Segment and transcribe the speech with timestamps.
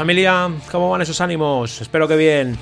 [0.00, 1.82] Familia, ¿cómo van esos ánimos?
[1.82, 2.56] Espero que bien.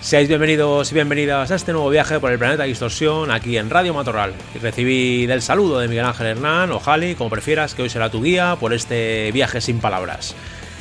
[0.00, 3.92] Seáis bienvenidos y bienvenidas a este nuevo viaje por el planeta Distorsión aquí en Radio
[3.92, 4.32] Matorral.
[4.62, 8.22] Recibí del saludo de Miguel Ángel Hernán o Jali, como prefieras, que hoy será tu
[8.22, 10.36] guía por este viaje sin palabras.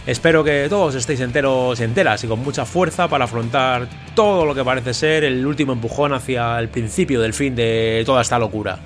[0.06, 4.54] Espero que todos estéis enteros y enteras y con mucha fuerza para afrontar todo lo
[4.54, 8.78] que parece ser el último empujón hacia el principio del fin de toda esta locura.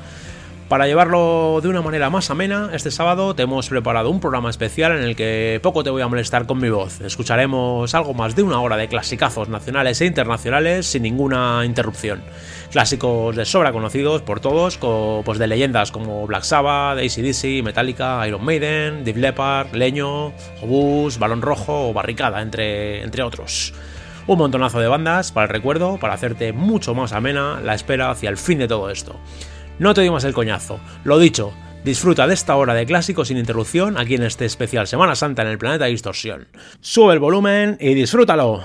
[0.70, 4.92] Para llevarlo de una manera más amena, este sábado te hemos preparado un programa especial
[4.98, 7.00] en el que poco te voy a molestar con mi voz.
[7.00, 12.22] Escucharemos algo más de una hora de clasicazos nacionales e internacionales sin ninguna interrupción.
[12.70, 18.44] Clásicos de sobra conocidos por todos, pues de leyendas como Black Sabbath, ACDC, Metallica, Iron
[18.44, 23.74] Maiden, Deep Leppard, Leño, Obús, Balón Rojo o Barricada, entre, entre otros.
[24.28, 28.30] Un montonazo de bandas para el recuerdo, para hacerte mucho más amena la espera hacia
[28.30, 29.18] el fin de todo esto.
[29.80, 30.80] No te dimos el coñazo.
[31.04, 31.54] Lo dicho,
[31.86, 35.50] disfruta de esta hora de clásicos sin interrupción aquí en este especial Semana Santa en
[35.50, 36.48] el planeta Distorsión.
[36.82, 38.64] Sube el volumen y disfrútalo.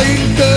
[0.00, 0.49] além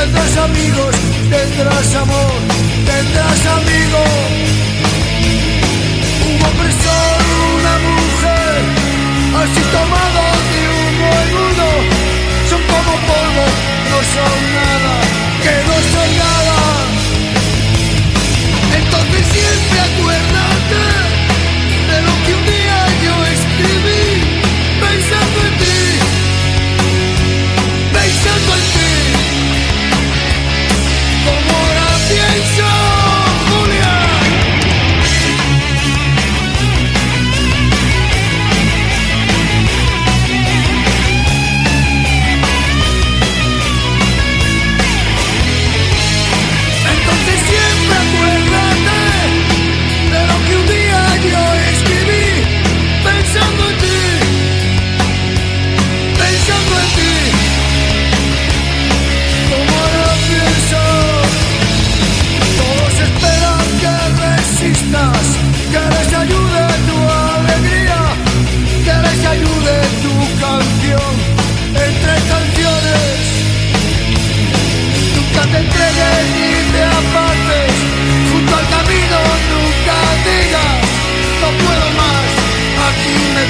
[0.00, 0.94] tendrás amigos,
[1.28, 2.32] tendrás amor,
[2.86, 4.00] tendrás amigo.
[6.28, 7.20] Un opresor,
[7.58, 8.58] una mujer,
[9.40, 10.92] así tomados de un
[11.32, 11.70] nudo,
[12.50, 13.44] son como polvo,
[13.90, 14.97] no son nada.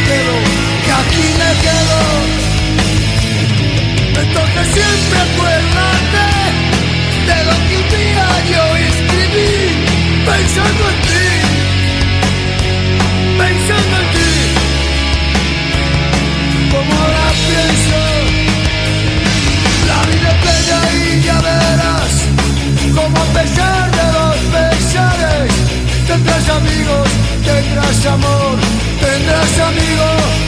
[0.08, 2.00] que aquí me quedo.
[4.22, 6.26] Entonces siempre acuérdate
[7.28, 9.52] de lo que un día yo escribí,
[10.24, 11.28] pensando en ti,
[13.38, 14.32] pensando en ti,
[16.72, 18.00] como ahora pienso.
[19.88, 22.12] La vida es bella y ya verás,
[22.94, 25.52] como a pesar de los pesares,
[26.06, 27.08] tendrás amigos,
[27.44, 28.67] tendrás amor
[29.60, 30.47] amigos.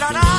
[0.00, 0.29] Shut up.